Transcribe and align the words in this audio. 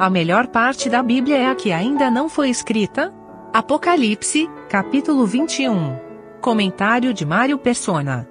A 0.00 0.08
melhor 0.08 0.46
parte 0.46 0.88
da 0.88 1.02
Bíblia 1.02 1.36
é 1.36 1.46
a 1.46 1.54
que 1.54 1.70
ainda 1.70 2.10
não 2.10 2.26
foi 2.26 2.48
escrita? 2.48 3.12
Apocalipse, 3.52 4.48
capítulo 4.66 5.26
21. 5.26 5.94
Comentário 6.40 7.12
de 7.12 7.26
Mário 7.26 7.58
Persona. 7.58 8.26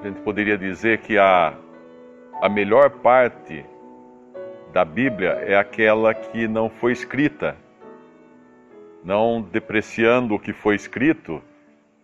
A 0.00 0.08
gente 0.08 0.20
poderia 0.22 0.58
dizer 0.58 1.02
que 1.02 1.16
a, 1.16 1.54
a 2.42 2.48
melhor 2.48 2.90
parte 2.98 3.64
da 4.72 4.84
Bíblia 4.84 5.34
é 5.34 5.56
aquela 5.56 6.12
que 6.12 6.48
não 6.48 6.68
foi 6.68 6.90
escrita. 6.90 7.56
Não 9.04 9.40
depreciando 9.40 10.34
o 10.34 10.40
que 10.40 10.52
foi 10.52 10.74
escrito, 10.74 11.40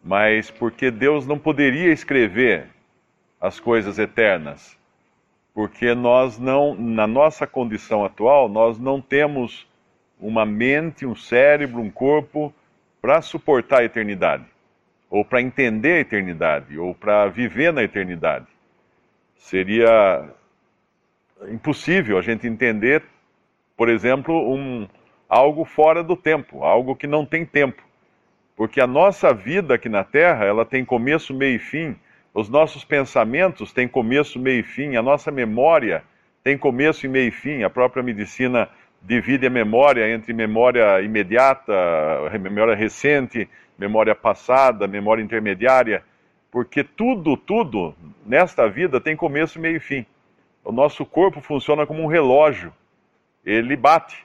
mas 0.05 0.53
porque 0.53 0.89
Deus 0.89 1.27
não 1.27 1.37
poderia 1.37 1.93
escrever 1.93 2.69
as 3.41 3.59
coisas 3.59 3.98
eternas. 3.98 4.80
Porque 5.55 5.95
nós 5.95 6.39
não, 6.39 6.75
na 6.75 7.07
nossa 7.07 7.46
condição 7.46 8.04
atual, 8.04 8.49
nós 8.49 8.79
não 8.79 9.00
temos 9.00 9.67
uma 10.18 10.46
mente, 10.46 11.04
um 11.04 11.14
cérebro, 11.14 11.81
um 11.81 11.90
corpo 11.90 12.54
para 13.00 13.21
suportar 13.21 13.80
a 13.80 13.85
eternidade, 13.85 14.44
ou 15.11 15.25
para 15.25 15.43
entender 15.43 15.94
a 15.94 16.00
eternidade, 16.00 16.79
ou 16.79 16.94
para 16.94 17.27
viver 17.27 17.72
na 17.72 17.82
eternidade. 17.82 18.46
Seria 19.36 20.30
impossível 21.49 22.16
a 22.16 22.22
gente 22.22 22.46
entender, 22.46 23.03
por 23.77 23.89
exemplo, 23.89 24.55
um, 24.55 24.89
algo 25.29 25.64
fora 25.64 26.03
do 26.03 26.16
tempo, 26.16 26.63
algo 26.63 26.94
que 26.94 27.07
não 27.07 27.27
tem 27.27 27.44
tempo. 27.44 27.82
Porque 28.55 28.80
a 28.80 28.86
nossa 28.86 29.35
vida 29.35 29.75
aqui 29.75 29.89
na 29.89 30.05
Terra, 30.05 30.44
ela 30.44 30.64
tem 30.64 30.85
começo, 30.85 31.35
meio 31.35 31.57
e 31.57 31.58
fim. 31.58 31.96
Os 32.34 32.48
nossos 32.48 32.84
pensamentos 32.84 33.72
têm 33.72 33.86
começo, 33.86 34.39
meio 34.39 34.61
e 34.61 34.62
fim. 34.62 34.97
A 34.97 35.03
nossa 35.03 35.31
memória 35.31 36.03
tem 36.42 36.56
começo 36.56 37.06
e 37.06 37.08
meio 37.08 37.28
e 37.28 37.31
fim. 37.31 37.62
A 37.62 37.70
própria 37.70 38.03
medicina 38.03 38.69
divide 39.02 39.47
a 39.47 39.50
memória 39.50 40.12
entre 40.12 40.33
memória 40.33 41.00
imediata, 41.03 41.72
memória 42.41 42.75
recente, 42.75 43.48
memória 43.78 44.14
passada, 44.14 44.86
memória 44.86 45.22
intermediária, 45.22 46.03
porque 46.50 46.84
tudo, 46.84 47.36
tudo 47.36 47.94
nesta 48.25 48.69
vida 48.69 49.00
tem 49.00 49.16
começo, 49.16 49.60
meio 49.60 49.77
e 49.77 49.80
fim. 49.80 50.06
O 50.64 50.70
nosso 50.70 51.05
corpo 51.05 51.41
funciona 51.41 51.86
como 51.86 52.03
um 52.03 52.06
relógio. 52.06 52.72
Ele 53.44 53.77
bate 53.77 54.25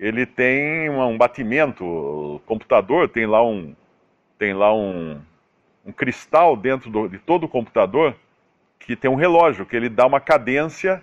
ele 0.00 0.24
tem 0.24 0.88
um 0.88 1.18
batimento. 1.18 1.84
O 1.84 2.40
computador 2.46 3.08
tem 3.10 3.26
lá 3.26 3.44
um, 3.44 3.76
tem 4.38 4.54
lá 4.54 4.74
um, 4.74 5.20
um 5.90 5.92
cristal 5.92 6.56
dentro 6.56 6.90
do, 6.90 7.08
de 7.08 7.18
todo 7.18 7.44
o 7.44 7.48
computador 7.48 8.16
que 8.78 8.96
tem 8.96 9.10
um 9.10 9.14
relógio, 9.14 9.66
que 9.66 9.76
ele 9.76 9.88
dá 9.88 10.06
uma 10.06 10.20
cadência 10.20 11.02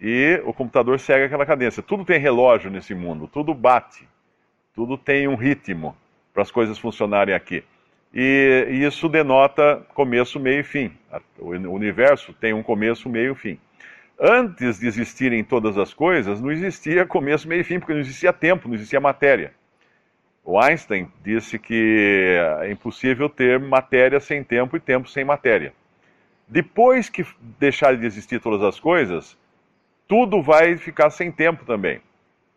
e 0.00 0.40
o 0.44 0.52
computador 0.52 0.98
segue 0.98 1.24
aquela 1.24 1.44
cadência. 1.44 1.82
Tudo 1.82 2.04
tem 2.04 2.18
relógio 2.18 2.70
nesse 2.70 2.94
mundo, 2.94 3.28
tudo 3.28 3.52
bate, 3.52 4.08
tudo 4.74 4.96
tem 4.96 5.28
um 5.28 5.34
ritmo 5.34 5.96
para 6.32 6.42
as 6.42 6.50
coisas 6.50 6.78
funcionarem 6.78 7.34
aqui. 7.34 7.62
E, 8.12 8.66
e 8.70 8.84
isso 8.84 9.08
denota 9.08 9.84
começo, 9.94 10.40
meio 10.40 10.60
e 10.60 10.64
fim. 10.64 10.92
O 11.38 11.50
universo 11.50 12.32
tem 12.32 12.52
um 12.52 12.62
começo, 12.62 13.08
meio 13.08 13.32
e 13.32 13.34
fim 13.34 13.58
antes 14.18 14.78
de 14.78 14.86
existirem 14.86 15.42
todas 15.42 15.76
as 15.76 15.92
coisas, 15.92 16.40
não 16.40 16.50
existia 16.50 17.06
começo, 17.06 17.48
meio 17.48 17.60
e 17.60 17.64
fim, 17.64 17.78
porque 17.78 17.92
não 17.92 18.00
existia 18.00 18.32
tempo, 18.32 18.68
não 18.68 18.74
existia 18.74 19.00
matéria. 19.00 19.52
O 20.44 20.60
Einstein 20.60 21.10
disse 21.22 21.58
que 21.58 22.36
é 22.62 22.70
impossível 22.70 23.28
ter 23.28 23.58
matéria 23.58 24.20
sem 24.20 24.44
tempo 24.44 24.76
e 24.76 24.80
tempo 24.80 25.08
sem 25.08 25.24
matéria. 25.24 25.72
Depois 26.46 27.08
que 27.08 27.26
deixarem 27.58 27.98
de 27.98 28.06
existir 28.06 28.40
todas 28.40 28.62
as 28.62 28.78
coisas, 28.78 29.36
tudo 30.06 30.42
vai 30.42 30.76
ficar 30.76 31.08
sem 31.08 31.32
tempo 31.32 31.64
também. 31.64 32.00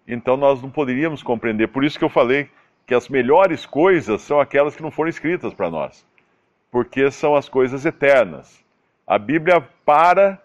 Então 0.06 0.36
nós 0.36 0.62
não 0.62 0.70
poderíamos 0.70 1.24
compreender. 1.24 1.68
Por 1.68 1.86
isso 1.86 1.98
que 1.98 2.04
eu 2.04 2.10
falei 2.10 2.50
que 2.86 2.94
as 2.94 3.08
melhores 3.08 3.66
coisas 3.66 4.22
são 4.22 4.40
aquelas 4.40 4.76
que 4.76 4.84
não 4.84 4.92
foram 4.92 5.10
escritas 5.10 5.54
para 5.54 5.70
nós, 5.70 6.06
porque 6.70 7.10
são 7.10 7.36
as 7.36 7.48
coisas 7.48 7.86
eternas. 7.86 8.64
A 9.06 9.18
Bíblia 9.18 9.62
para 9.86 10.42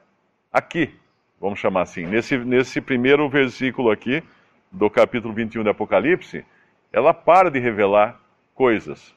aqui 0.52 0.94
vamos 1.42 1.58
chamar 1.58 1.82
assim, 1.82 2.06
nesse, 2.06 2.38
nesse 2.38 2.80
primeiro 2.80 3.28
versículo 3.28 3.90
aqui, 3.90 4.22
do 4.70 4.88
capítulo 4.88 5.34
21 5.34 5.64
de 5.64 5.68
Apocalipse, 5.70 6.44
ela 6.92 7.14
para 7.14 7.50
de 7.50 7.58
revelar 7.58 8.20
coisas. 8.54 9.14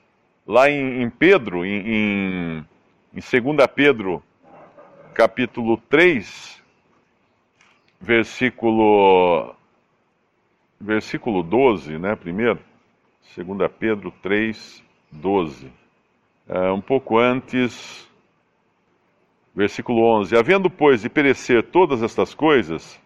Lá 0.47 0.69
em, 0.69 1.02
em 1.02 1.09
Pedro, 1.09 1.66
em, 1.66 1.81
em, 1.88 2.66
em 3.13 3.41
2 3.53 3.68
Pedro, 3.74 4.24
capítulo 5.13 5.78
3, 5.90 6.63
versículo, 8.00 9.56
versículo 10.80 11.41
12, 11.44 11.97
né, 11.97 12.16
primeiro, 12.16 12.59
2 13.36 13.72
Pedro 13.80 14.12
3, 14.22 14.84
12. 15.12 15.72
É, 16.47 16.72
um 16.72 16.81
pouco 16.81 17.18
antes 17.18 18.06
Versículo 19.56 20.02
11: 20.19 20.36
Havendo, 20.36 20.69
pois, 20.69 21.02
de 21.02 21.09
perecer 21.09 21.63
todas 21.63 22.03
estas 22.03 22.34
coisas, 22.34 23.02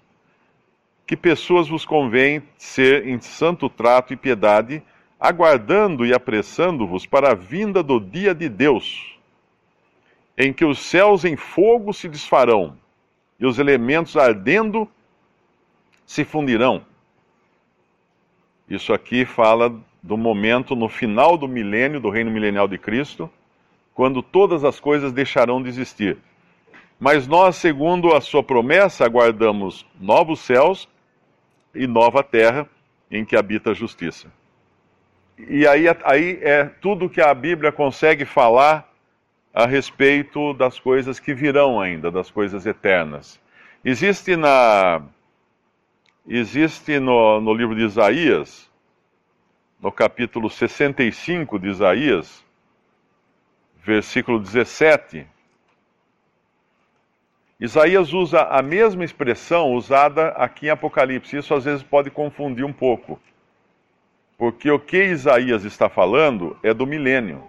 que 1.10 1.18
pessoas 1.18 1.68
vos 1.68 1.86
convém 1.86 2.44
ser 2.56 3.08
em 3.08 3.20
santo 3.20 3.68
trato 3.68 4.14
e 4.14 4.16
piedade, 4.16 4.84
aguardando 5.20 6.06
e 6.06 6.14
apressando-vos 6.14 7.08
para 7.08 7.32
a 7.32 7.34
vinda 7.34 7.82
do 7.82 8.00
dia 8.00 8.32
de 8.36 8.48
Deus, 8.48 9.18
em 10.38 10.54
que 10.54 10.64
os 10.64 10.78
céus 10.78 11.26
em 11.26 11.36
fogo 11.36 11.94
se 11.94 12.08
desfarão 12.08 12.78
e 13.40 13.46
os 13.48 13.58
elementos 13.58 14.16
ardendo 14.18 14.88
se 16.06 16.24
fundirão. 16.24 16.86
Isso 18.70 18.94
aqui 18.94 19.26
fala 19.26 19.76
do 20.04 20.16
momento 20.16 20.76
no 20.76 20.88
final 20.88 21.40
do 21.40 21.48
milênio, 21.48 22.00
do 22.00 22.12
reino 22.12 22.30
milenial 22.30 22.68
de 22.68 22.78
Cristo, 22.78 23.28
quando 23.96 24.22
todas 24.22 24.64
as 24.64 24.80
coisas 24.80 25.12
deixarão 25.12 25.60
de 25.60 25.70
existir. 25.70 26.20
Mas 27.00 27.26
nós, 27.26 27.56
segundo 27.56 28.14
a 28.14 28.22
sua 28.22 28.44
promessa, 28.44 29.06
aguardamos 29.06 29.84
novos 30.00 30.42
céus 30.42 30.88
e 31.74 31.88
nova 31.88 32.24
terra 32.24 32.68
em 33.10 33.26
que 33.26 33.36
habita 33.36 33.72
a 33.72 33.74
justiça. 33.74 34.28
E 35.38 35.66
aí, 35.66 35.86
aí 36.04 36.40
é 36.42 36.66
tudo 36.66 37.10
que 37.10 37.22
a 37.22 37.34
Bíblia 37.34 37.72
consegue 37.72 38.26
falar 38.26 38.90
a 39.54 39.66
respeito 39.66 40.54
das 40.54 40.80
coisas 40.80 41.20
que 41.20 41.34
virão 41.34 41.80
ainda, 41.80 42.12
das 42.12 42.30
coisas 42.30 42.66
eternas. 42.66 43.40
Existe 43.84 44.36
na 44.36 45.02
existe 46.28 47.00
no, 47.00 47.42
no 47.42 47.54
livro 47.54 47.76
de 47.76 47.84
Isaías, 47.84 48.70
no 49.82 49.92
capítulo 49.92 50.50
65 50.50 51.58
de 51.58 51.70
Isaías, 51.70 52.46
versículo 53.84 54.40
17, 54.40 55.26
Isaías 57.60 58.14
usa 58.14 58.44
a 58.44 58.62
mesma 58.62 59.04
expressão 59.04 59.74
usada 59.74 60.30
aqui 60.30 60.68
em 60.68 60.70
Apocalipse. 60.70 61.36
Isso 61.36 61.54
às 61.54 61.66
vezes 61.66 61.84
pode 61.84 62.10
confundir 62.10 62.64
um 62.64 62.72
pouco. 62.72 63.20
Porque 64.38 64.72
o 64.72 64.80
que 64.80 65.04
Isaías 65.04 65.66
está 65.66 65.90
falando 65.90 66.56
é 66.64 66.74
do 66.74 66.88
milênio, 66.88 67.44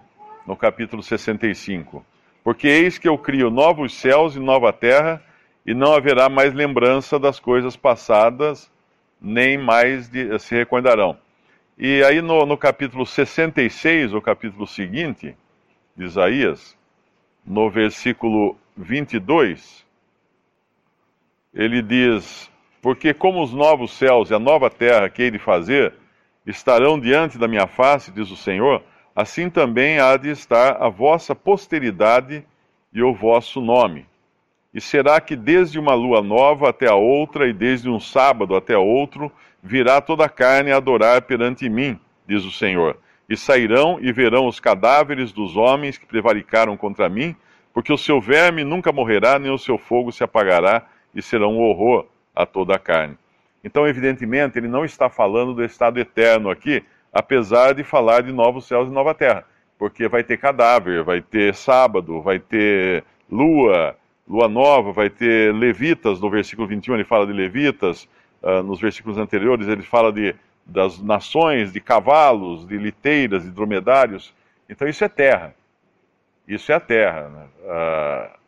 no 0.45 0.57
capítulo 0.57 1.01
65. 1.01 2.05
Porque 2.43 2.67
eis 2.67 2.97
que 2.97 3.07
eu 3.07 3.17
crio 3.17 3.49
novos 3.49 3.93
céus 3.93 4.35
e 4.35 4.39
nova 4.39 4.73
terra, 4.73 5.23
e 5.65 5.73
não 5.73 5.93
haverá 5.93 6.27
mais 6.27 6.53
lembrança 6.53 7.17
das 7.17 7.39
coisas 7.39 7.77
passadas, 7.77 8.69
nem 9.21 9.57
mais 9.57 10.09
de, 10.09 10.37
se 10.39 10.53
recordarão. 10.53 11.17
E 11.77 12.03
aí 12.03 12.21
no, 12.21 12.45
no 12.45 12.57
capítulo 12.57 13.05
66, 13.05 14.13
o 14.13 14.21
capítulo 14.21 14.67
seguinte 14.67 15.37
de 15.95 16.03
Isaías, 16.03 16.75
no 17.45 17.69
versículo 17.69 18.57
22, 18.75 19.85
ele 21.53 21.81
diz: 21.81 22.49
Porque 22.81 23.13
como 23.13 23.43
os 23.43 23.53
novos 23.53 23.91
céus 23.93 24.29
e 24.29 24.33
a 24.33 24.39
nova 24.39 24.69
terra 24.69 25.09
que 25.09 25.23
hei 25.23 25.31
de 25.31 25.39
fazer 25.39 25.93
estarão 26.45 26.99
diante 26.99 27.37
da 27.37 27.47
minha 27.47 27.67
face, 27.67 28.11
diz 28.11 28.31
o 28.31 28.37
Senhor, 28.37 28.81
assim 29.15 29.49
também 29.49 29.99
há 29.99 30.17
de 30.17 30.29
estar 30.29 30.81
a 30.81 30.89
vossa 30.89 31.35
posteridade 31.35 32.43
e 32.93 33.01
o 33.03 33.13
vosso 33.13 33.61
nome. 33.61 34.05
E 34.73 34.79
será 34.79 35.19
que 35.19 35.35
desde 35.35 35.77
uma 35.77 35.93
lua 35.93 36.21
nova 36.21 36.69
até 36.69 36.87
a 36.89 36.95
outra, 36.95 37.47
e 37.47 37.53
desde 37.53 37.89
um 37.89 37.99
sábado 37.99 38.55
até 38.55 38.77
outro, 38.77 39.31
virá 39.61 39.99
toda 39.99 40.25
a 40.25 40.29
carne 40.29 40.71
a 40.71 40.77
adorar 40.77 41.23
perante 41.23 41.69
mim, 41.69 41.99
diz 42.25 42.45
o 42.45 42.51
Senhor. 42.51 42.97
E 43.29 43.35
sairão 43.35 43.99
e 44.01 44.11
verão 44.11 44.47
os 44.47 44.59
cadáveres 44.59 45.31
dos 45.31 45.55
homens 45.57 45.97
que 45.97 46.05
prevaricaram 46.05 46.75
contra 46.77 47.09
mim, 47.09 47.35
porque 47.73 47.91
o 47.91 47.97
seu 47.97 48.19
verme 48.19 48.63
nunca 48.63 48.91
morrerá, 48.91 49.37
nem 49.37 49.51
o 49.51 49.57
seu 49.57 49.77
fogo 49.77 50.11
se 50.11 50.23
apagará, 50.23 50.85
e 51.13 51.21
serão 51.21 51.53
um 51.53 51.61
horror 51.61 52.05
a 52.35 52.45
toda 52.45 52.75
a 52.75 52.79
carne. 52.79 53.17
Então, 53.63 53.87
evidentemente, 53.87 54.57
ele 54.57 54.67
não 54.67 54.83
está 54.83 55.09
falando 55.09 55.53
do 55.53 55.63
estado 55.63 55.99
eterno 55.99 56.49
aqui, 56.49 56.83
apesar 57.13 57.73
de 57.73 57.83
falar 57.83 58.23
de 58.23 58.31
novos 58.31 58.65
céus 58.65 58.87
e 58.87 58.91
nova 58.91 59.13
terra, 59.13 59.45
porque 59.77 60.07
vai 60.07 60.23
ter 60.23 60.37
cadáver, 60.37 61.03
vai 61.03 61.21
ter 61.21 61.53
sábado, 61.53 62.21
vai 62.21 62.39
ter 62.39 63.03
lua, 63.29 63.95
lua 64.27 64.47
nova, 64.47 64.91
vai 64.91 65.09
ter 65.09 65.53
levitas, 65.53 66.19
no 66.19 66.29
versículo 66.29 66.67
21 66.67 66.95
ele 66.95 67.03
fala 67.03 67.27
de 67.27 67.33
levitas, 67.33 68.07
uh, 68.41 68.63
nos 68.63 68.79
versículos 68.79 69.17
anteriores 69.17 69.67
ele 69.67 69.83
fala 69.83 70.11
de, 70.11 70.35
das 70.65 70.99
nações, 71.01 71.71
de 71.71 71.79
cavalos, 71.79 72.65
de 72.65 72.77
liteiras, 72.77 73.43
de 73.43 73.51
dromedários. 73.51 74.33
Então 74.69 74.87
isso 74.87 75.03
é 75.03 75.09
terra. 75.09 75.53
Isso 76.47 76.71
é 76.71 76.75
a 76.75 76.79
terra. 76.79 77.29
Né? 77.29 77.45
Uh, 77.63 78.40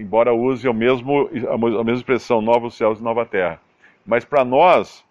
embora 0.00 0.32
use 0.32 0.68
o 0.68 0.74
mesmo, 0.74 1.28
a 1.48 1.58
mesma 1.58 1.92
expressão, 1.92 2.40
novos 2.40 2.74
céus 2.74 2.98
e 2.98 3.02
nova 3.02 3.24
terra. 3.26 3.60
Mas 4.04 4.24
para 4.24 4.44
nós, 4.44 5.04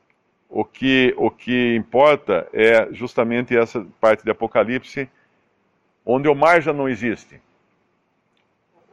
o 0.50 0.66
que, 0.66 1.14
o 1.18 1.32
que 1.32 1.76
importa 1.76 2.48
é 2.54 2.92
justamente 2.92 3.58
essa 3.58 3.86
parte 4.00 4.24
de 4.24 4.32
Apocalipse, 4.32 5.10
onde 6.06 6.28
o 6.28 6.36
mar 6.36 6.62
já 6.62 6.74
não 6.74 6.90
existe. 6.90 7.40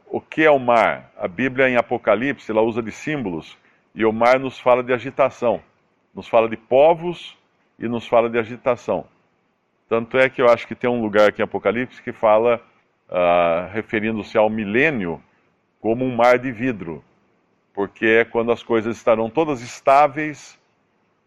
O 0.09 0.21
que 0.21 0.43
é 0.43 0.49
o 0.49 0.57
mar? 0.57 1.11
A 1.17 1.27
Bíblia 1.27 1.69
em 1.69 1.75
Apocalipse 1.75 2.49
ela 2.49 2.61
usa 2.61 2.81
de 2.81 2.91
símbolos 2.91 3.57
e 3.93 4.05
o 4.05 4.13
mar 4.13 4.39
nos 4.39 4.57
fala 4.57 4.81
de 4.81 4.93
agitação, 4.93 5.61
nos 6.15 6.27
fala 6.27 6.47
de 6.47 6.55
povos 6.55 7.37
e 7.77 7.87
nos 7.87 8.07
fala 8.07 8.29
de 8.29 8.39
agitação. 8.39 9.05
Tanto 9.89 10.17
é 10.17 10.29
que 10.29 10.41
eu 10.41 10.47
acho 10.47 10.67
que 10.67 10.75
tem 10.75 10.89
um 10.89 11.01
lugar 11.01 11.29
aqui 11.29 11.41
em 11.41 11.45
Apocalipse 11.45 12.01
que 12.01 12.13
fala, 12.13 12.61
uh, 13.09 13.73
referindo-se 13.73 14.37
ao 14.37 14.49
milênio, 14.49 15.21
como 15.79 16.05
um 16.05 16.15
mar 16.15 16.37
de 16.37 16.51
vidro, 16.51 17.03
porque 17.73 18.05
é 18.05 18.25
quando 18.25 18.51
as 18.51 18.61
coisas 18.61 18.97
estarão 18.97 19.29
todas 19.29 19.61
estáveis 19.61 20.59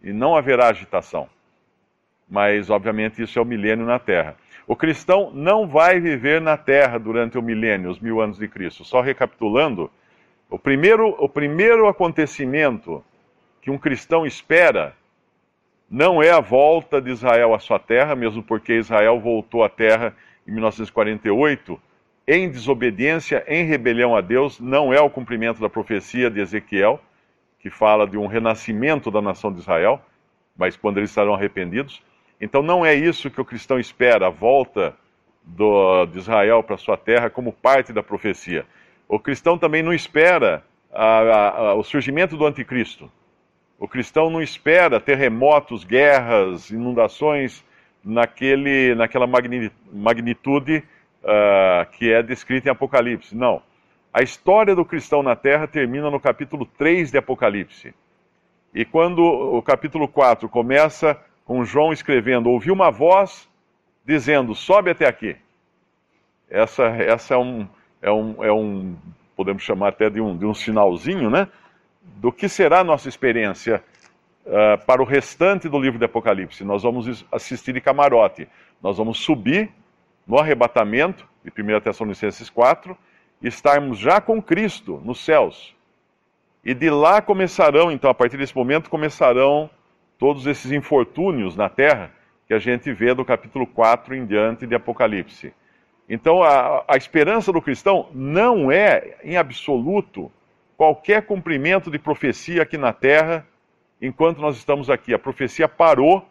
e 0.03 0.13
não 0.13 0.37
haverá 0.37 0.69
agitação. 0.69 1.29
Mas, 2.29 2.71
obviamente, 2.71 3.23
isso 3.23 3.39
é 3.39 3.43
o 3.43 3.47
milênio 3.47 3.87
na 3.87 3.99
Terra. 3.99 4.37
O 4.67 4.77
cristão 4.77 5.31
não 5.35 5.67
vai 5.67 6.01
viver 6.01 6.41
na 6.41 6.57
terra 6.57 6.99
durante 6.99 7.37
o 7.37 7.43
milênio, 7.43 7.91
os 7.91 7.99
mil 7.99 8.21
anos 8.21 8.39
de 8.39 8.47
Cristo. 8.49 8.85
Só 8.85 9.01
recapitulando, 9.01 9.91
o 10.49 10.59
primeiro, 10.59 11.09
o 11.19 11.29
primeiro 11.29 11.89
acontecimento 11.89 13.05
que 13.61 13.71
um 13.71 13.79
cristão 13.79 14.25
espera 14.25 14.95
não 15.91 16.23
é 16.23 16.31
a 16.31 16.41
volta 16.41 17.03
de 17.03 17.11
Israel 17.11 17.55
à 17.55 17.59
sua 17.59 17.79
terra, 17.79 18.15
mesmo 18.15 18.43
porque 18.43 18.75
Israel 18.75 19.21
voltou 19.21 19.63
à 19.65 19.69
terra 19.69 20.15
em 20.47 20.53
1948 20.53 21.79
em 22.27 22.49
desobediência, 22.51 23.45
em 23.49 23.65
rebelião 23.65 24.15
a 24.15 24.21
Deus, 24.21 24.61
não 24.61 24.93
é 24.93 25.01
o 25.01 25.11
cumprimento 25.11 25.61
da 25.61 25.69
profecia 25.69 26.31
de 26.31 26.41
Ezequiel, 26.41 27.01
que 27.59 27.71
fala 27.71 28.07
de 28.07 28.17
um 28.17 28.27
renascimento 28.27 29.11
da 29.11 29.21
nação 29.21 29.53
de 29.53 29.61
Israel, 29.61 30.01
mas 30.57 30.77
quando 30.77 30.99
eles 30.99 31.11
estarão 31.11 31.35
arrependidos. 31.35 32.03
Então 32.41 32.63
não 32.63 32.85
é 32.85 32.95
isso 32.95 33.31
que 33.31 33.41
o 33.41 33.45
cristão 33.45 33.79
espera, 33.79 34.27
a 34.27 34.31
volta 34.31 34.97
do, 35.45 36.07
de 36.07 36.19
Israel 36.19 36.63
para 36.63 36.77
sua 36.77 36.97
terra 36.97 37.31
como 37.31 37.53
parte 37.53 37.93
da 37.93 38.03
profecia. 38.03 38.67
O 39.09 39.19
cristão 39.19 39.59
também 39.59 39.83
não 39.83 39.93
espera 39.93 40.65
a, 40.93 41.05
a, 41.05 41.49
a, 41.49 41.75
o 41.75 41.83
surgimento 41.83 42.37
do 42.37 42.47
anticristo. 42.47 43.11
O 43.79 43.89
cristão 43.89 44.31
não 44.31 44.41
espera 44.41 45.01
terremotos, 45.01 45.85
guerras, 45.85 46.71
inundações 46.71 47.65
naquele, 48.05 48.95
naquela 48.95 49.27
magnitude 49.93 50.85
uh, 51.23 51.91
que 51.93 52.13
é 52.13 52.23
descrita 52.23 52.69
em 52.69 52.73
Apocalipse. 52.73 53.37
Não. 53.37 53.63
A 54.13 54.23
história 54.23 54.75
do 54.75 54.85
cristão 54.85 55.23
na 55.23 55.35
terra 55.35 55.67
termina 55.67 56.11
no 56.11 56.21
capítulo 56.21 56.67
3 56.67 57.11
de 57.11 57.19
Apocalipse. 57.19 57.95
E 58.75 58.85
quando 58.85 59.23
o 59.23 59.63
capítulo 59.63 60.07
4 60.09 60.49
começa 60.49 61.19
com 61.45 61.65
João 61.65 61.93
escrevendo: 61.93 62.51
Ouvi 62.51 62.71
uma 62.71 62.91
voz 62.91 63.49
dizendo: 64.05 64.55
Sobe 64.55 64.91
até 64.91 65.07
aqui. 65.07 65.37
Essa, 66.49 66.85
essa 66.85 67.35
é, 67.35 67.39
um, 67.39 67.67
é, 68.03 68.11
um, 68.11 68.45
é 68.45 68.53
um, 68.53 68.97
podemos 69.35 69.63
chamar 69.63 69.89
até 69.89 70.11
de 70.11 70.21
um, 70.21 70.37
de 70.37 70.45
um 70.45 70.53
sinalzinho, 70.53 71.31
né? 71.31 71.49
Do 72.17 72.31
que 72.31 72.49
será 72.49 72.81
a 72.81 72.85
nossa 72.85 73.09
experiência 73.09 73.83
uh, 74.45 74.85
para 74.85 75.01
o 75.01 75.07
restante 75.07 75.69
do 75.69 75.79
livro 75.79 75.99
de 75.99 76.05
Apocalipse. 76.05 76.65
Nós 76.65 76.83
vamos 76.83 77.25
assistir 77.33 77.73
de 77.73 77.81
camarote. 77.81 78.47
Nós 78.83 78.99
vamos 78.99 79.19
subir 79.19 79.71
no 80.27 80.39
arrebatamento, 80.39 81.29
de 81.45 81.51
1 81.51 81.81
Tessalonicenses 81.81 82.49
4, 82.49 82.97
e 83.43 83.49
estarmos 83.49 83.99
já 83.99 84.21
com 84.21 84.41
Cristo 84.41 85.01
nos 85.05 85.25
céus. 85.25 85.75
E 86.65 86.75
de 86.75 86.91
lá 86.91 87.21
começarão, 87.21 87.91
então, 87.91 88.09
a 88.09 88.15
partir 88.15 88.37
desse 88.37 88.55
momento, 88.55 88.89
começarão 88.89 89.69
todos 90.17 90.47
esses 90.47 90.71
infortúnios 90.71 91.57
na 91.57 91.69
terra 91.69 92.13
que 92.47 92.55
a 92.55 92.59
gente 92.59 92.93
vê 92.93 93.13
do 93.15 93.25
capítulo 93.25 93.67
4 93.67 94.15
em 94.15 94.25
diante 94.25 94.67
de 94.67 94.75
Apocalipse. 94.75 95.53
Então, 96.09 96.43
a, 96.43 96.85
a 96.87 96.97
esperança 96.97 97.53
do 97.53 97.63
cristão 97.63 98.09
não 98.13 98.71
é, 98.71 99.17
em 99.25 99.37
absoluto, 99.37 100.31
qualquer 100.77 101.27
cumprimento 101.27 101.91
de 101.91 101.99
profecia 101.99 102.63
aqui 102.63 102.77
na 102.77 102.93
terra 102.93 103.47
enquanto 104.01 104.41
nós 104.41 104.57
estamos 104.57 104.91
aqui. 104.91 105.15
A 105.15 105.19
profecia 105.19 105.69
parou 105.69 106.27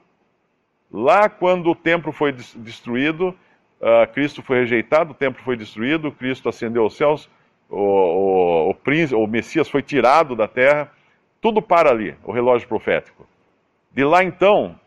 lá 0.91 1.29
quando 1.29 1.71
o 1.71 1.75
templo 1.75 2.11
foi 2.11 2.31
destruído, 2.31 3.35
uh, 3.81 4.11
Cristo 4.13 4.41
foi 4.41 4.59
rejeitado, 4.59 5.11
o 5.11 5.15
templo 5.15 5.43
foi 5.43 5.57
destruído, 5.57 6.11
Cristo 6.11 6.47
ascendeu 6.47 6.83
aos 6.83 6.95
céus, 6.95 7.29
o, 7.69 7.77
o, 7.77 8.69
o, 8.69 8.73
príncipe, 8.75 9.15
o 9.15 9.27
Messias 9.27 9.69
foi 9.69 9.81
tirado 9.81 10.35
da 10.35 10.47
terra, 10.47 10.91
tudo 11.41 11.61
para 11.61 11.89
ali, 11.89 12.15
o 12.23 12.31
relógio 12.31 12.67
profético. 12.67 13.27
De 13.91 14.03
lá 14.03 14.23
então, 14.23 14.79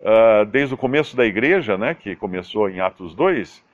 uh, 0.00 0.44
desde 0.46 0.74
o 0.74 0.78
começo 0.78 1.16
da 1.16 1.24
igreja, 1.24 1.78
né, 1.78 1.94
que 1.94 2.16
começou 2.16 2.68
em 2.68 2.80
Atos 2.80 3.14
2, 3.14 3.64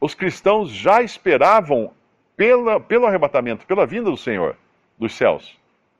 os 0.00 0.14
cristãos 0.14 0.70
já 0.70 1.02
esperavam 1.02 1.90
pela, 2.36 2.78
pelo 2.78 3.06
arrebatamento, 3.06 3.66
pela 3.66 3.86
vinda 3.86 4.10
do 4.10 4.16
Senhor 4.16 4.56
dos 4.98 5.12
céus, 5.12 5.56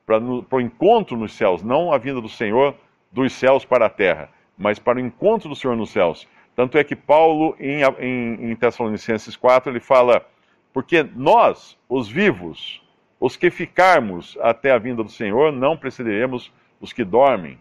para 0.07 0.19
o 0.19 0.61
encontro 0.61 1.17
nos 1.17 1.33
céus, 1.33 1.63
não 1.63 1.93
a 1.93 1.99
vinda 1.99 2.21
do 2.21 2.29
Senhor 2.29 2.75
dos 3.11 3.33
céus 3.33 3.65
para 3.65 3.87
a 3.87 3.91
terra, 3.91 4.29
mas 4.57 4.79
para 4.79 4.99
o 4.99 5.01
encontro 5.01 5.49
do 5.49 5.57
Senhor 5.57 5.77
nos 5.77 5.91
céus. 5.91 6.29
Tanto 6.59 6.77
é 6.77 6.83
que 6.83 6.97
Paulo, 6.97 7.55
em, 7.61 7.83
em, 8.01 8.51
em 8.51 8.57
Tessalonicenses 8.57 9.37
4, 9.37 9.71
ele 9.71 9.79
fala: 9.79 10.27
porque 10.73 11.05
nós, 11.15 11.79
os 11.89 12.09
vivos, 12.09 12.83
os 13.21 13.37
que 13.37 13.49
ficarmos 13.49 14.37
até 14.41 14.73
a 14.73 14.79
vinda 14.79 15.05
do 15.05 15.09
Senhor, 15.09 15.53
não 15.53 15.77
precederemos 15.77 16.53
os 16.81 16.93
que 16.93 17.05
dormem 17.05 17.57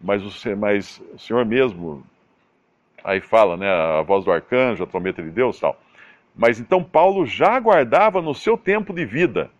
mas 0.00 0.22
o, 0.24 0.56
mas 0.56 1.02
o 1.14 1.18
Senhor 1.18 1.44
mesmo, 1.44 2.02
aí 3.02 3.20
fala, 3.20 3.56
né, 3.56 3.68
a 3.68 4.02
voz 4.02 4.24
do 4.24 4.32
arcanjo, 4.32 4.82
a 4.82 4.86
trombeta 4.86 5.22
de 5.22 5.30
Deus 5.30 5.58
tal. 5.58 5.78
Mas 6.34 6.60
então 6.60 6.82
Paulo 6.82 7.26
já 7.26 7.56
aguardava 7.56 8.22
no 8.22 8.34
seu 8.34 8.56
tempo 8.56 8.94
de 8.94 9.04
vida. 9.04 9.50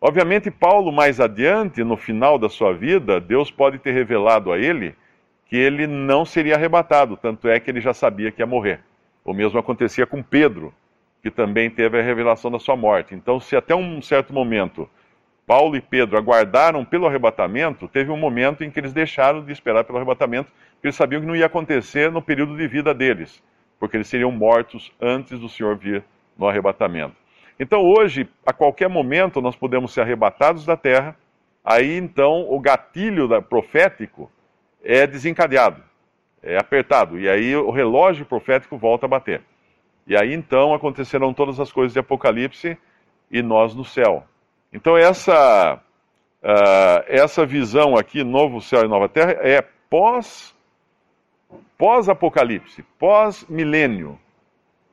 Obviamente, 0.00 0.50
Paulo, 0.50 0.90
mais 0.90 1.20
adiante, 1.20 1.84
no 1.84 1.96
final 1.96 2.38
da 2.38 2.48
sua 2.48 2.72
vida, 2.72 3.20
Deus 3.20 3.50
pode 3.50 3.78
ter 3.78 3.92
revelado 3.92 4.52
a 4.52 4.58
ele 4.58 4.94
que 5.52 5.58
ele 5.58 5.86
não 5.86 6.24
seria 6.24 6.54
arrebatado, 6.54 7.14
tanto 7.14 7.46
é 7.46 7.60
que 7.60 7.70
ele 7.70 7.78
já 7.78 7.92
sabia 7.92 8.32
que 8.32 8.40
ia 8.40 8.46
morrer. 8.46 8.80
O 9.22 9.34
mesmo 9.34 9.58
acontecia 9.58 10.06
com 10.06 10.22
Pedro, 10.22 10.72
que 11.22 11.30
também 11.30 11.68
teve 11.68 12.00
a 12.00 12.02
revelação 12.02 12.50
da 12.50 12.58
sua 12.58 12.74
morte. 12.74 13.14
Então, 13.14 13.38
se 13.38 13.54
até 13.54 13.74
um 13.74 14.00
certo 14.00 14.32
momento 14.32 14.88
Paulo 15.46 15.76
e 15.76 15.80
Pedro 15.82 16.16
aguardaram 16.16 16.86
pelo 16.86 17.06
arrebatamento, 17.06 17.86
teve 17.86 18.10
um 18.10 18.16
momento 18.16 18.64
em 18.64 18.70
que 18.70 18.80
eles 18.80 18.94
deixaram 18.94 19.44
de 19.44 19.52
esperar 19.52 19.84
pelo 19.84 19.98
arrebatamento, 19.98 20.50
porque 20.72 20.86
eles 20.86 20.96
sabiam 20.96 21.20
que 21.20 21.26
não 21.26 21.36
ia 21.36 21.44
acontecer 21.44 22.10
no 22.10 22.22
período 22.22 22.56
de 22.56 22.66
vida 22.66 22.94
deles, 22.94 23.42
porque 23.78 23.98
eles 23.98 24.08
seriam 24.08 24.32
mortos 24.32 24.90
antes 24.98 25.38
do 25.38 25.50
Senhor 25.50 25.76
vir 25.76 26.02
no 26.34 26.48
arrebatamento. 26.48 27.14
Então 27.60 27.82
hoje, 27.82 28.26
a 28.46 28.54
qualquer 28.54 28.88
momento, 28.88 29.42
nós 29.42 29.54
podemos 29.54 29.92
ser 29.92 30.00
arrebatados 30.00 30.64
da 30.64 30.78
terra, 30.78 31.14
aí 31.62 31.98
então 31.98 32.46
o 32.50 32.58
gatilho 32.58 33.28
profético 33.42 34.30
é 34.82 35.06
desencadeado, 35.06 35.82
é 36.42 36.56
apertado, 36.58 37.18
e 37.18 37.28
aí 37.28 37.54
o 37.56 37.70
relógio 37.70 38.26
profético 38.26 38.76
volta 38.76 39.06
a 39.06 39.08
bater. 39.08 39.42
E 40.06 40.16
aí 40.16 40.32
então 40.34 40.74
acontecerão 40.74 41.32
todas 41.32 41.60
as 41.60 41.70
coisas 41.70 41.92
de 41.92 42.00
Apocalipse 42.00 42.76
e 43.30 43.42
nós 43.42 43.74
no 43.74 43.84
céu. 43.84 44.24
Então, 44.72 44.96
essa, 44.96 45.80
uh, 46.42 47.04
essa 47.06 47.44
visão 47.44 47.94
aqui, 47.96 48.24
novo 48.24 48.60
céu 48.60 48.84
e 48.84 48.88
nova 48.88 49.08
terra, 49.08 49.32
é 49.32 49.62
pós, 49.90 50.54
pós-apocalipse, 51.76 52.82
pós-milênio. 52.98 54.18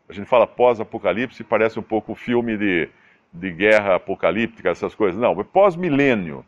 A 0.09 0.13
gente 0.13 0.27
fala 0.27 0.45
pós-apocalipse, 0.45 1.43
parece 1.43 1.79
um 1.79 1.83
pouco 1.83 2.13
filme 2.13 2.57
de, 2.57 2.89
de 3.31 3.51
guerra 3.51 3.95
apocalíptica, 3.95 4.69
essas 4.69 4.93
coisas. 4.93 5.19
Não, 5.19 5.39
é 5.39 5.43
pós-milênio, 5.43 6.45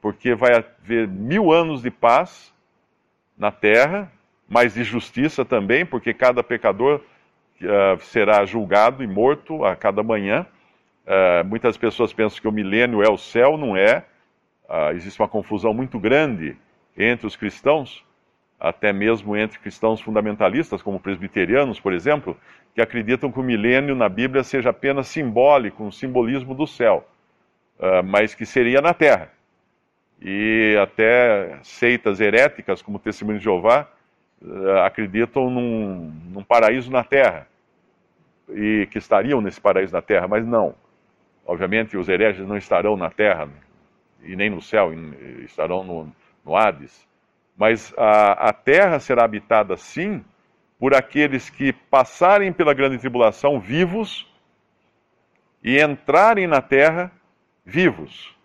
porque 0.00 0.34
vai 0.34 0.56
haver 0.56 1.06
mil 1.06 1.52
anos 1.52 1.82
de 1.82 1.90
paz 1.90 2.51
na 3.36 3.50
terra, 3.50 4.10
mas 4.48 4.74
de 4.74 4.84
justiça 4.84 5.44
também, 5.44 5.84
porque 5.84 6.12
cada 6.12 6.42
pecador 6.42 7.00
uh, 7.62 8.00
será 8.02 8.44
julgado 8.44 9.02
e 9.02 9.06
morto 9.06 9.64
a 9.64 9.74
cada 9.74 10.02
manhã. 10.02 10.46
Uh, 11.04 11.44
muitas 11.46 11.76
pessoas 11.76 12.12
pensam 12.12 12.40
que 12.40 12.48
o 12.48 12.52
milênio 12.52 13.02
é 13.02 13.10
o 13.10 13.16
céu, 13.18 13.56
não 13.56 13.76
é. 13.76 14.04
Uh, 14.68 14.94
existe 14.94 15.20
uma 15.20 15.28
confusão 15.28 15.72
muito 15.74 15.98
grande 15.98 16.56
entre 16.96 17.26
os 17.26 17.36
cristãos, 17.36 18.04
até 18.60 18.92
mesmo 18.92 19.36
entre 19.36 19.58
cristãos 19.58 20.00
fundamentalistas, 20.00 20.82
como 20.82 21.00
presbiterianos, 21.00 21.80
por 21.80 21.92
exemplo, 21.92 22.36
que 22.74 22.80
acreditam 22.80 23.32
que 23.32 23.40
o 23.40 23.42
milênio 23.42 23.94
na 23.94 24.08
Bíblia 24.08 24.44
seja 24.44 24.70
apenas 24.70 25.08
simbólico, 25.08 25.82
um 25.82 25.90
simbolismo 25.90 26.54
do 26.54 26.66
céu. 26.66 27.06
uh, 27.78 28.02
mas 28.04 28.34
que 28.34 28.46
seria 28.46 28.80
na 28.80 28.94
terra. 28.94 29.30
E 30.24 30.76
até 30.80 31.58
seitas 31.64 32.20
heréticas, 32.20 32.80
como 32.80 32.96
o 32.96 33.00
Testemunho 33.00 33.38
de 33.38 33.44
Jeová, 33.44 33.88
uh, 34.40 34.78
acreditam 34.84 35.50
num, 35.50 36.12
num 36.30 36.44
paraíso 36.44 36.90
na 36.92 37.02
terra, 37.02 37.48
e 38.48 38.86
que 38.90 38.98
estariam 38.98 39.40
nesse 39.40 39.60
paraíso 39.60 39.92
na 39.92 40.00
terra, 40.00 40.28
mas 40.28 40.46
não. 40.46 40.74
Obviamente, 41.44 41.96
os 41.96 42.08
hereges 42.08 42.46
não 42.46 42.56
estarão 42.56 42.96
na 42.96 43.10
terra, 43.10 43.48
e 44.22 44.36
nem 44.36 44.48
no 44.48 44.62
céu, 44.62 44.92
estarão 45.44 45.82
no, 45.82 46.12
no 46.44 46.56
Hades. 46.56 47.08
Mas 47.56 47.92
a, 47.96 48.48
a 48.48 48.52
terra 48.52 49.00
será 49.00 49.24
habitada, 49.24 49.76
sim, 49.76 50.24
por 50.78 50.94
aqueles 50.94 51.50
que 51.50 51.72
passarem 51.72 52.52
pela 52.52 52.74
grande 52.74 52.98
tribulação 52.98 53.58
vivos 53.58 54.26
e 55.62 55.80
entrarem 55.80 56.46
na 56.46 56.60
terra 56.60 57.10
vivos. 57.64 58.36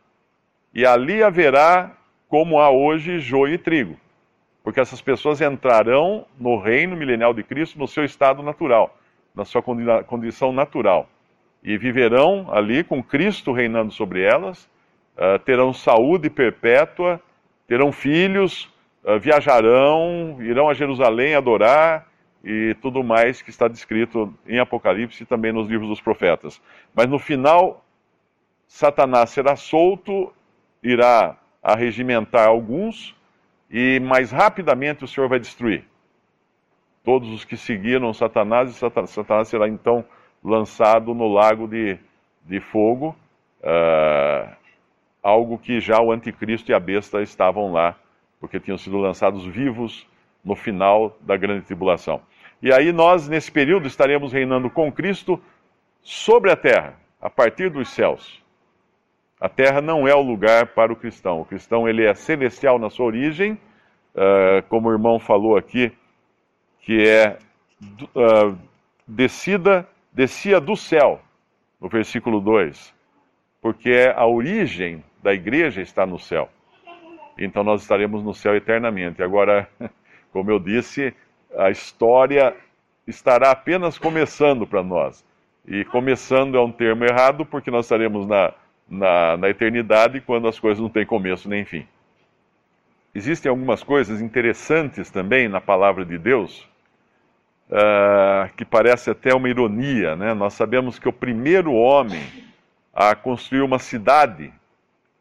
E 0.77 0.85
ali 0.85 1.23
haverá, 1.23 1.91
como 2.29 2.59
há 2.59 2.69
hoje, 2.69 3.17
joio 3.17 3.55
e 3.55 3.57
trigo. 3.57 3.97
Porque 4.63 4.79
essas 4.79 5.01
pessoas 5.01 5.41
entrarão 5.41 6.27
no 6.39 6.59
reino 6.59 6.95
milenial 6.95 7.33
de 7.33 7.41
Cristo 7.41 7.79
no 7.79 7.87
seu 7.87 8.05
estado 8.05 8.43
natural, 8.43 8.95
na 9.33 9.43
sua 9.43 9.63
condição 9.63 10.51
natural. 10.51 11.09
E 11.63 11.79
viverão 11.79 12.47
ali 12.51 12.83
com 12.83 13.01
Cristo 13.01 13.51
reinando 13.51 13.91
sobre 13.91 14.21
elas, 14.21 14.69
uh, 15.15 15.39
terão 15.39 15.73
saúde 15.73 16.29
perpétua, 16.29 17.19
terão 17.67 17.91
filhos, 17.91 18.71
uh, 19.03 19.17
viajarão, 19.19 20.37
irão 20.41 20.69
a 20.69 20.75
Jerusalém 20.75 21.33
adorar, 21.33 22.05
e 22.43 22.75
tudo 22.83 23.03
mais 23.03 23.41
que 23.41 23.49
está 23.49 23.67
descrito 23.67 24.31
em 24.45 24.59
Apocalipse 24.59 25.23
e 25.23 25.25
também 25.25 25.51
nos 25.51 25.67
livros 25.67 25.89
dos 25.89 25.99
profetas. 25.99 26.61
Mas 26.93 27.07
no 27.07 27.17
final, 27.17 27.83
Satanás 28.67 29.31
será 29.31 29.55
solto, 29.55 30.31
irá 30.91 31.35
arregimentar 31.61 32.47
alguns 32.47 33.15
e 33.69 33.99
mais 33.99 34.31
rapidamente 34.31 35.03
o 35.03 35.07
Senhor 35.07 35.27
vai 35.27 35.39
destruir 35.39 35.85
todos 37.07 37.29
os 37.29 37.45
que 37.45 37.55
seguiram 37.55 38.13
Satanás, 38.13 38.69
e 38.69 38.73
Satanás 38.73 39.47
será 39.47 39.65
então 39.69 40.03
lançado 40.43 41.13
no 41.13 41.29
lago 41.29 41.65
de, 41.65 41.97
de 42.43 42.59
fogo, 42.59 43.15
uh, 43.61 44.53
algo 45.23 45.57
que 45.57 45.79
já 45.79 46.01
o 46.01 46.11
anticristo 46.11 46.69
e 46.69 46.73
a 46.73 46.79
besta 46.81 47.21
estavam 47.21 47.71
lá, 47.71 47.95
porque 48.41 48.59
tinham 48.59 48.77
sido 48.77 48.97
lançados 48.97 49.45
vivos 49.45 50.05
no 50.43 50.53
final 50.53 51.17
da 51.21 51.37
grande 51.37 51.63
tribulação. 51.63 52.19
E 52.61 52.73
aí 52.73 52.91
nós, 52.91 53.29
nesse 53.29 53.49
período, 53.49 53.87
estaremos 53.87 54.33
reinando 54.33 54.69
com 54.69 54.91
Cristo 54.91 55.41
sobre 56.01 56.51
a 56.51 56.57
terra, 56.57 56.99
a 57.21 57.29
partir 57.29 57.69
dos 57.69 57.87
céus. 57.87 58.43
A 59.39 59.47
terra 59.47 59.81
não 59.81 60.07
é 60.07 60.15
o 60.15 60.21
lugar 60.21 60.67
para 60.67 60.91
o 60.91 60.95
cristão. 60.95 61.41
O 61.41 61.45
cristão 61.45 61.87
ele 61.87 62.05
é 62.05 62.13
celestial 62.13 62.79
na 62.79 62.89
sua 62.89 63.05
origem, 63.05 63.53
uh, 64.15 64.61
como 64.67 64.89
o 64.89 64.91
irmão 64.91 65.19
falou 65.19 65.57
aqui, 65.57 65.91
que 66.81 67.07
é 67.07 67.37
uh, 68.15 68.57
descida, 69.07 69.87
descia 70.11 70.59
do 70.59 70.75
céu, 70.75 71.21
no 71.79 71.87
versículo 71.87 72.41
2, 72.41 72.93
porque 73.61 74.11
a 74.15 74.25
origem 74.25 75.03
da 75.21 75.33
igreja 75.33 75.81
está 75.81 76.05
no 76.05 76.17
céu. 76.17 76.49
Então 77.37 77.63
nós 77.63 77.83
estaremos 77.83 78.23
no 78.23 78.33
céu 78.33 78.55
eternamente. 78.55 79.21
Agora, 79.21 79.69
Como 80.31 80.51
eu 80.51 80.59
disse, 80.59 81.13
a 81.57 81.71
história 81.71 82.55
estará 83.07 83.49
apenas 83.49 83.97
começando 83.97 84.67
para 84.67 84.83
nós. 84.83 85.25
E 85.65 85.83
começando 85.85 86.55
é 86.55 86.61
um 86.61 86.71
termo 86.71 87.03
errado, 87.05 87.45
porque 87.45 87.71
nós 87.71 87.85
estaremos 87.85 88.27
na, 88.27 88.53
na, 88.89 89.37
na 89.37 89.49
eternidade 89.49 90.21
quando 90.21 90.47
as 90.47 90.59
coisas 90.59 90.81
não 90.81 90.89
têm 90.89 91.05
começo 91.05 91.49
nem 91.49 91.65
fim. 91.65 91.87
Existem 93.13 93.49
algumas 93.49 93.83
coisas 93.83 94.21
interessantes 94.21 95.09
também 95.09 95.47
na 95.47 95.59
palavra 95.59 96.05
de 96.05 96.17
Deus, 96.17 96.67
uh, 97.69 98.53
que 98.55 98.63
parece 98.63 99.09
até 99.09 99.33
uma 99.33 99.49
ironia. 99.49 100.15
Né? 100.15 100.33
Nós 100.33 100.53
sabemos 100.53 100.99
que 100.99 101.09
o 101.09 101.13
primeiro 101.13 101.73
homem 101.73 102.21
a 102.93 103.15
construir 103.15 103.61
uma 103.61 103.79
cidade 103.79 104.53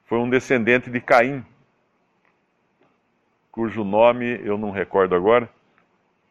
foi 0.04 0.18
um 0.18 0.28
descendente 0.28 0.90
de 0.90 1.00
Caim 1.00 1.44
cujo 3.56 3.82
nome 3.82 4.38
eu 4.44 4.58
não 4.58 4.70
recordo 4.70 5.14
agora. 5.14 5.48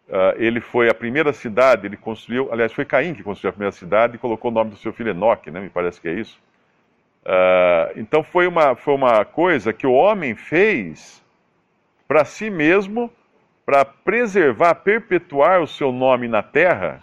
Uh, 0.07 0.37
ele 0.37 0.61
foi 0.61 0.87
a 0.87 0.93
primeira 0.93 1.33
cidade, 1.33 1.87
ele 1.87 1.97
construiu, 1.97 2.53
aliás, 2.53 2.71
foi 2.71 2.85
Caim 2.85 3.15
que 3.15 3.23
construiu 3.23 3.49
a 3.49 3.53
primeira 3.53 3.71
cidade 3.71 4.15
e 4.15 4.19
colocou 4.19 4.51
o 4.51 4.53
nome 4.53 4.69
do 4.69 4.77
seu 4.77 4.93
filho 4.93 5.09
Enoque, 5.09 5.49
né? 5.49 5.59
me 5.59 5.69
parece 5.69 5.99
que 5.99 6.07
é 6.07 6.13
isso. 6.13 6.39
Uh, 7.25 7.99
então 7.99 8.23
foi 8.23 8.45
uma, 8.47 8.75
foi 8.75 8.93
uma 8.93 9.25
coisa 9.25 9.73
que 9.73 9.87
o 9.87 9.93
homem 9.93 10.35
fez 10.35 11.23
para 12.07 12.23
si 12.23 12.51
mesmo, 12.51 13.11
para 13.65 13.83
preservar, 13.83 14.75
perpetuar 14.75 15.61
o 15.61 15.67
seu 15.67 15.91
nome 15.91 16.27
na 16.27 16.43
terra. 16.43 17.01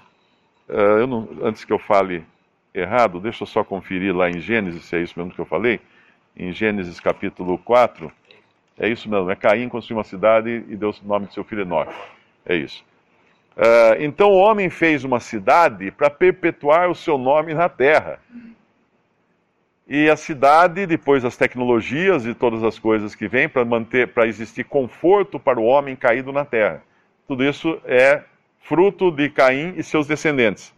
Uh, 0.69 1.07
não, 1.07 1.29
antes 1.43 1.65
que 1.65 1.73
eu 1.73 1.79
fale 1.79 2.25
errado, 2.73 3.19
deixa 3.19 3.43
eu 3.43 3.47
só 3.47 3.65
conferir 3.65 4.15
lá 4.15 4.31
em 4.31 4.39
Gênesis 4.39 4.85
se 4.85 4.97
é 4.97 5.01
isso 5.01 5.19
mesmo 5.19 5.35
que 5.35 5.41
eu 5.41 5.45
falei. 5.45 5.81
Em 6.37 6.53
Gênesis 6.53 7.01
capítulo 7.01 7.59
4, 7.59 8.11
é 8.79 8.89
isso 8.89 9.11
mesmo, 9.11 9.29
é 9.29 9.35
Caim 9.37 9.69
construiu 9.69 9.99
uma 9.99 10.05
cidade 10.05 10.65
e 10.69 10.77
deu 10.77 10.91
o 10.91 11.07
nome 11.07 11.27
de 11.27 11.35
seu 11.35 11.45
filho 11.45 11.63
Enoque. 11.63 11.95
É 12.47 12.55
isso. 12.55 12.85
Uh, 13.57 14.01
então 14.01 14.31
o 14.31 14.39
homem 14.39 14.71
fez 14.71 15.05
uma 15.05 15.21
cidade 15.21 15.91
para 15.91 16.09
perpetuar 16.09 16.89
o 16.89 16.95
seu 16.95 17.19
nome 17.19 17.53
na 17.53 17.69
terra. 17.69 18.19
E 19.95 20.09
a 20.09 20.17
cidade, 20.17 20.87
depois 20.87 21.23
das 21.23 21.37
tecnologias 21.37 22.25
e 22.25 22.33
todas 22.33 22.65
as 22.65 22.79
coisas 22.79 23.15
que 23.15 23.29
vêm 23.29 23.47
para 23.47 23.63
manter, 23.63 24.09
para 24.09 24.27
existir 24.27 24.65
conforto 24.65 25.39
para 25.39 25.61
o 25.61 25.65
homem 25.65 25.95
caído 25.95 26.33
na 26.33 26.47
terra. 26.47 26.83
Tudo 27.29 27.45
isso 27.45 27.79
é 27.85 28.23
fruto 28.61 29.11
de 29.11 29.29
Caim 29.29 29.75
e 29.77 29.83
seus 29.83 30.07
descendentes. 30.07 30.75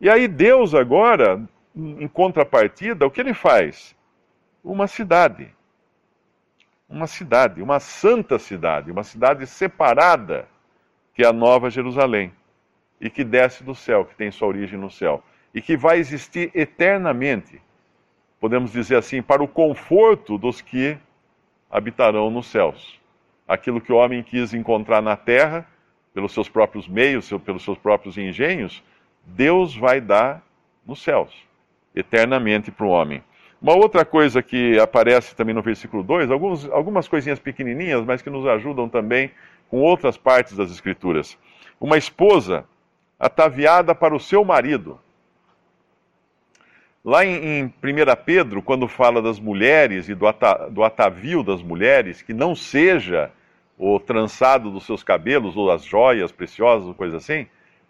E 0.00 0.10
aí 0.10 0.26
Deus 0.26 0.74
agora, 0.74 1.40
em 1.72 2.08
contrapartida, 2.08 3.06
o 3.06 3.12
que 3.12 3.20
ele 3.20 3.32
faz? 3.32 3.94
Uma 4.64 4.88
cidade 4.88 5.48
uma 6.92 7.06
cidade, 7.06 7.62
uma 7.62 7.80
santa 7.80 8.38
cidade, 8.38 8.90
uma 8.90 9.02
cidade 9.02 9.46
separada, 9.46 10.46
que 11.14 11.22
é 11.22 11.26
a 11.26 11.32
Nova 11.32 11.70
Jerusalém, 11.70 12.30
e 13.00 13.08
que 13.08 13.24
desce 13.24 13.64
do 13.64 13.74
céu, 13.74 14.04
que 14.04 14.14
tem 14.14 14.30
sua 14.30 14.48
origem 14.48 14.78
no 14.78 14.90
céu, 14.90 15.24
e 15.54 15.62
que 15.62 15.74
vai 15.76 15.98
existir 15.98 16.50
eternamente, 16.54 17.62
podemos 18.42 18.72
dizer 18.72 18.96
assim, 18.96 19.22
para 19.22 19.40
o 19.40 19.46
conforto 19.46 20.36
dos 20.36 20.60
que 20.60 20.98
habitarão 21.70 22.28
nos 22.28 22.48
céus. 22.48 23.00
Aquilo 23.46 23.80
que 23.80 23.92
o 23.92 23.96
homem 23.96 24.20
quis 24.20 24.52
encontrar 24.52 25.00
na 25.00 25.16
terra, 25.16 25.64
pelos 26.12 26.32
seus 26.32 26.48
próprios 26.48 26.88
meios, 26.88 27.30
pelos 27.44 27.62
seus 27.62 27.78
próprios 27.78 28.18
engenhos, 28.18 28.82
Deus 29.24 29.76
vai 29.76 30.00
dar 30.00 30.42
nos 30.84 31.00
céus, 31.00 31.32
eternamente 31.94 32.72
para 32.72 32.84
o 32.84 32.88
homem. 32.88 33.22
Uma 33.60 33.76
outra 33.76 34.04
coisa 34.04 34.42
que 34.42 34.76
aparece 34.76 35.36
também 35.36 35.54
no 35.54 35.62
versículo 35.62 36.02
2, 36.02 36.28
alguns, 36.28 36.68
algumas 36.70 37.06
coisinhas 37.06 37.38
pequenininhas, 37.38 38.04
mas 38.04 38.22
que 38.22 38.28
nos 38.28 38.44
ajudam 38.44 38.88
também 38.88 39.30
com 39.68 39.80
outras 39.80 40.16
partes 40.16 40.56
das 40.56 40.72
Escrituras. 40.72 41.38
Uma 41.80 41.96
esposa 41.96 42.64
ataviada 43.20 43.94
para 43.94 44.16
o 44.16 44.18
seu 44.18 44.44
marido. 44.44 44.98
Lá 47.04 47.24
em, 47.24 47.34
em 47.34 47.64
1 47.64 47.72
Pedro, 48.24 48.62
quando 48.62 48.86
fala 48.86 49.20
das 49.20 49.40
mulheres 49.40 50.08
e 50.08 50.14
do, 50.14 50.26
ata, 50.26 50.68
do 50.70 50.84
atavio 50.84 51.42
das 51.42 51.60
mulheres, 51.60 52.22
que 52.22 52.32
não 52.32 52.54
seja 52.54 53.30
o 53.76 53.98
trançado 53.98 54.70
dos 54.70 54.86
seus 54.86 55.02
cabelos 55.02 55.56
ou 55.56 55.70
as 55.70 55.84
joias 55.84 56.30
preciosas 56.30 56.86
ou 56.86 56.94
coisa 56.94 57.16
assim, 57.16 57.42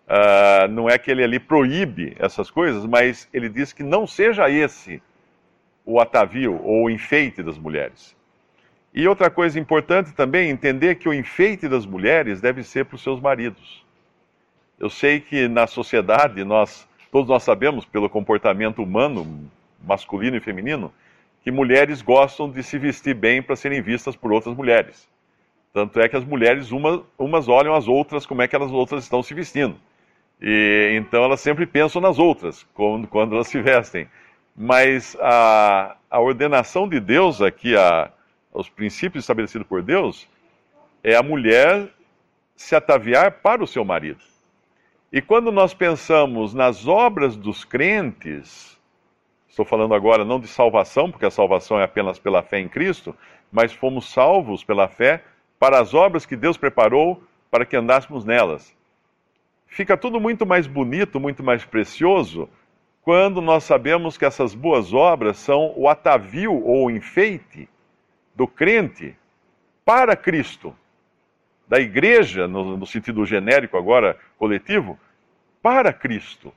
uh, 0.09 0.66
não 0.71 0.88
é 0.88 0.97
que 0.97 1.11
ele 1.11 1.23
ali 1.23 1.38
proíbe 1.38 2.16
essas 2.19 2.50
coisas, 2.50 2.87
mas 2.87 3.28
ele 3.35 3.50
diz 3.50 3.73
que 3.73 3.83
não 3.83 4.07
seja 4.07 4.49
esse 4.49 5.02
o 5.85 6.00
atavio 6.00 6.59
ou 6.62 6.85
o 6.85 6.90
enfeite 6.90 7.42
das 7.42 7.59
mulheres. 7.59 8.16
E 8.95 9.09
outra 9.09 9.31
coisa 9.31 9.59
importante 9.59 10.12
também, 10.12 10.50
entender 10.50 10.97
que 10.97 11.09
o 11.09 11.14
enfeite 11.14 11.69
das 11.69 11.85
mulheres 11.87 12.40
deve 12.40 12.62
ser 12.62 12.85
para 12.85 12.97
os 12.97 13.02
seus 13.02 13.21
maridos. 13.21 13.85
Eu 14.78 14.90
sei 14.90 15.21
que 15.21 15.49
na 15.49 15.66
sociedade, 15.66 16.45
nós, 16.45 16.88
todos 17.12 17.28
nós 17.28 17.45
sabemos, 17.45 17.85
pelo 17.85 18.11
comportamento 18.11 18.83
humano, 18.83 19.49
masculino 19.85 20.37
e 20.37 20.40
feminino, 20.40 20.92
que 21.45 21.52
mulheres 21.52 22.02
gostam 22.02 22.50
de 22.50 22.62
se 22.64 22.76
vestir 22.76 23.14
bem 23.14 23.40
para 23.40 23.54
serem 23.54 23.81
vistas 23.81 24.16
por 24.16 24.33
outras 24.33 24.57
mulheres. 24.57 25.09
Tanto 25.73 26.00
é 26.00 26.09
que 26.09 26.16
as 26.16 26.25
mulheres, 26.25 26.73
uma, 26.73 27.04
umas 27.16 27.47
olham 27.49 27.75
as 27.75 27.87
outras, 27.87 28.26
como 28.26 28.42
é 28.42 28.49
que 28.49 28.57
elas 28.57 28.73
outras 28.73 29.04
estão 29.04 29.23
se 29.23 29.33
vestindo. 29.33 29.76
E, 30.40 30.97
então 30.97 31.23
elas 31.23 31.40
sempre 31.40 31.66
pensam 31.66 32.02
nas 32.02 32.19
outras, 32.19 32.66
quando, 32.75 33.07
quando 33.07 33.37
elas 33.37 33.47
se 33.47 33.61
vestem 33.61 34.09
mas 34.57 35.16
a, 35.21 35.97
a 36.11 36.21
ordenação 36.21 36.88
de 36.88 37.00
Deus 37.00 37.40
aqui, 37.40 37.76
a, 37.76 38.11
os 38.52 38.69
princípios 38.69 39.25
estabelecidos 39.25 39.66
por 39.66 39.83
Deus, 39.83 40.28
é 41.02 41.16
a 41.16 41.23
mulher 41.23 41.88
se 42.54 42.75
ataviar 42.75 43.33
para 43.33 43.64
o 43.64 43.66
seu 43.66 43.85
marido. 43.85 44.21
E 45.12 45.21
quando 45.21 45.52
nós 45.52 45.75
pensamos 45.75 46.54
nas 46.54 46.88
obras 46.88 47.37
dos 47.37 47.64
crentes, 47.64 48.73
Estou 49.52 49.66
falando 49.66 49.92
agora 49.92 50.25
não 50.25 50.40
de 50.40 50.49
salvação, 50.49 51.11
porque 51.11 51.26
a 51.26 51.31
salvação 51.31 51.78
é 51.78 51.85
apenas 51.85 52.19
pela 52.19 52.42
fé 52.42 52.59
em 52.59 52.71
Cristo, 52.71 53.14
mas 53.52 53.71
fomos 53.71 54.11
salvos 54.11 54.64
pela 54.64 54.88
fé 54.88 55.23
para 55.59 55.78
as 55.78 55.92
obras 55.92 56.25
que 56.25 56.35
Deus 56.35 56.57
preparou 56.57 57.23
para 57.50 57.66
que 57.66 57.76
andássemos 57.76 58.25
nelas. 58.25 58.75
Fica 59.66 59.95
tudo 59.95 60.19
muito 60.19 60.47
mais 60.47 60.66
bonito, 60.66 61.21
muito 61.21 61.42
mais 61.42 61.66
precioso, 61.66 62.49
quando 63.02 63.42
nós 63.42 63.64
sabemos 63.64 64.16
que 64.16 64.25
essas 64.25 64.54
boas 64.54 64.95
obras 64.95 65.37
são 65.37 65.75
o 65.76 65.87
atavio 65.87 66.54
ou 66.54 66.87
o 66.87 66.90
enfeite 66.90 67.69
do 68.35 68.49
crente 68.49 69.14
para 69.85 70.16
Cristo, 70.16 70.75
da 71.69 71.81
igreja, 71.81 72.47
no, 72.47 72.76
no 72.76 72.87
sentido 72.87 73.25
genérico 73.25 73.76
agora, 73.76 74.16
coletivo, 74.38 74.99
para 75.62 75.92
Cristo, 75.92 76.52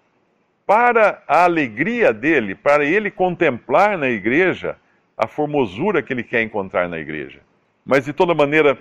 para 0.66 1.24
a 1.28 1.44
alegria 1.44 2.12
dele, 2.12 2.56
para 2.56 2.84
ele 2.84 3.12
contemplar 3.12 3.98
na 3.98 4.10
igreja 4.10 4.78
a 5.18 5.28
formosura 5.28 6.02
que 6.02 6.12
ele 6.12 6.24
quer 6.24 6.42
encontrar 6.42 6.90
na 6.90 6.98
igreja. 6.98 7.40
Mas 7.86 8.06
de 8.06 8.14
toda 8.14 8.34
maneira, 8.34 8.78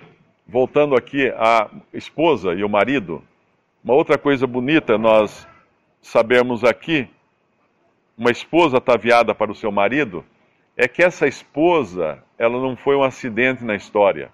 voltando 0.47 0.97
aqui 0.97 1.29
à 1.37 1.71
esposa 1.93 2.55
e 2.55 2.65
o 2.65 2.69
marido, 2.69 3.23
uma 3.85 3.95
outra 3.95 4.17
coisa 4.17 4.47
bonita 4.47 4.97
nós 4.97 5.47
sabemos 6.01 6.65
aqui, 6.65 7.09
uma 8.17 8.31
esposa 8.31 8.79
ataviada 8.79 9.35
para 9.35 9.53
o 9.53 9.55
seu 9.55 9.71
marido, 9.71 10.25
é 10.77 10.89
que 10.89 11.03
essa 11.03 11.27
esposa, 11.27 12.23
ela 12.39 12.61
não 12.61 12.77
foi 12.77 12.97
um 12.97 13.03
acidente 13.03 13.65
na 13.65 13.75
história. 13.75 14.31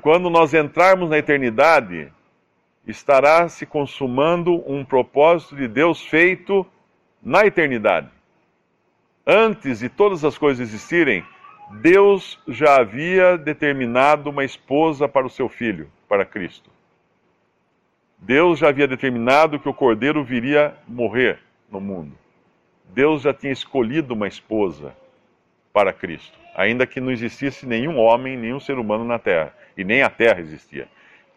Quando 0.00 0.30
nós 0.30 0.54
entrarmos 0.54 1.10
na 1.10 1.18
eternidade, 1.18 2.12
estará 2.86 3.48
se 3.48 3.66
consumando 3.66 4.62
um 4.70 4.84
propósito 4.84 5.56
de 5.56 5.68
Deus 5.68 6.02
feito 6.04 6.66
na 7.22 7.44
eternidade. 7.44 8.08
Antes 9.26 9.80
de 9.80 9.88
todas 9.88 10.24
as 10.24 10.38
coisas 10.38 10.66
existirem, 10.66 11.24
Deus 11.82 12.40
já 12.48 12.80
havia 12.80 13.36
determinado 13.36 14.30
uma 14.30 14.44
esposa 14.44 15.06
para 15.06 15.26
o 15.26 15.30
seu 15.30 15.48
filho, 15.48 15.90
para 16.08 16.24
Cristo. 16.24 16.70
Deus 18.18 18.58
já 18.58 18.68
havia 18.68 18.88
determinado 18.88 19.60
que 19.60 19.68
o 19.68 19.74
cordeiro 19.74 20.24
viria 20.24 20.74
morrer 20.86 21.40
no 21.70 21.80
mundo. 21.80 22.16
Deus 22.94 23.22
já 23.22 23.34
tinha 23.34 23.52
escolhido 23.52 24.14
uma 24.14 24.26
esposa 24.26 24.96
para 25.72 25.92
Cristo, 25.92 26.36
ainda 26.56 26.86
que 26.86 27.00
não 27.00 27.10
existisse 27.10 27.66
nenhum 27.66 27.98
homem, 27.98 28.36
nenhum 28.36 28.58
ser 28.58 28.78
humano 28.78 29.04
na 29.04 29.18
terra, 29.18 29.52
e 29.78 29.84
nem 29.84 30.02
a 30.02 30.10
terra 30.10 30.40
existia. 30.40 30.88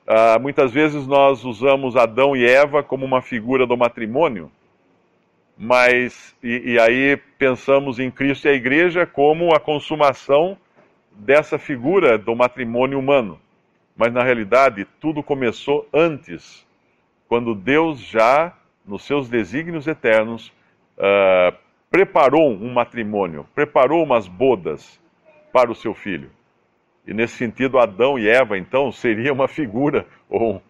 Uh, 0.07 0.41
muitas 0.41 0.71
vezes 0.71 1.05
nós 1.05 1.45
usamos 1.45 1.95
Adão 1.95 2.35
e 2.35 2.43
Eva 2.43 2.81
como 2.81 3.05
uma 3.05 3.21
figura 3.21 3.67
do 3.67 3.77
matrimônio, 3.77 4.51
mas 5.55 6.35
e, 6.41 6.73
e, 6.73 6.79
aí 6.79 7.15
pensamos 7.37 7.99
em 7.99 8.09
Cristo 8.09 8.47
e 8.47 8.49
a 8.49 8.53
igreja 8.53 9.05
como 9.05 9.55
a 9.55 9.59
consumação 9.59 10.57
dessa 11.11 11.59
figura 11.59 12.17
do 12.17 12.35
matrimônio 12.35 12.97
humano. 12.97 13.39
Mas 13.95 14.11
na 14.11 14.23
realidade 14.23 14.87
tudo 14.99 15.21
começou 15.21 15.87
antes, 15.93 16.65
quando 17.27 17.53
Deus 17.53 17.99
já, 17.99 18.57
nos 18.83 19.03
seus 19.03 19.29
desígnios 19.29 19.85
eternos, 19.85 20.51
uh, 20.97 21.55
preparou 21.91 22.51
um 22.51 22.73
matrimônio, 22.73 23.45
preparou 23.53 24.03
umas 24.03 24.27
bodas 24.27 24.99
para 25.53 25.71
o 25.71 25.75
seu 25.75 25.93
filho. 25.93 26.31
E 27.05 27.13
nesse 27.13 27.35
sentido, 27.35 27.79
Adão 27.79 28.17
e 28.17 28.27
Eva, 28.27 28.57
então, 28.57 28.91
seria 28.91 29.33
uma 29.33 29.47
figura, 29.47 30.05
ou 30.29 30.61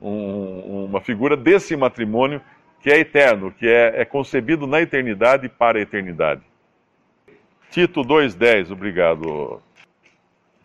um, 0.00 0.84
uma 0.86 1.00
figura 1.00 1.36
desse 1.36 1.76
matrimônio 1.76 2.40
que 2.80 2.90
é 2.90 2.98
eterno, 2.98 3.52
que 3.52 3.66
é, 3.66 4.00
é 4.00 4.04
concebido 4.04 4.66
na 4.66 4.80
eternidade 4.80 5.48
para 5.48 5.78
a 5.78 5.82
eternidade. 5.82 6.42
Tito 7.70 8.02
2,10, 8.02 8.72
obrigado. 8.72 9.60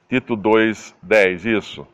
Tito 0.09 0.37
2,10, 0.37 1.57
isso. 1.57 1.87